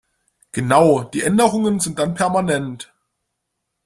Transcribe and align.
Genau, 0.51 1.03
die 1.03 1.21
Änderungen 1.21 1.79
sind 1.79 1.99
dann 1.99 2.15
permanent. 2.15 2.91